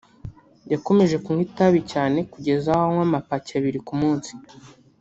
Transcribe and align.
yakomeje 0.73 1.15
kunywa 1.23 1.43
itabi 1.47 1.79
cyane 1.91 2.19
kugeza 2.31 2.67
aho 2.75 2.85
anywa 2.89 3.03
amapaki 3.07 3.51
abiri 3.59 3.79
ku 3.87 3.93
munsi 4.01 4.31